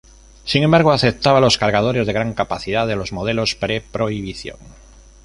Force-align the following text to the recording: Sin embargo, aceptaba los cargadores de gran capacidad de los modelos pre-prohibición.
Sin 0.45 0.63
embargo, 0.63 0.91
aceptaba 0.91 1.39
los 1.39 1.59
cargadores 1.59 2.07
de 2.07 2.11
gran 2.13 2.33
capacidad 2.33 2.87
de 2.87 2.95
los 2.95 3.11
modelos 3.13 3.53
pre-prohibición. 3.53 4.57